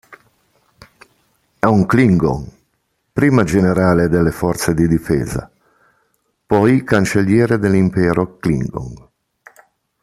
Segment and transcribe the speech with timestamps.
[1.59, 2.49] È un klingon,
[3.13, 5.47] prima generale delle forze di difesa,
[6.43, 8.95] poi Cancelliere dell'Impero klingon.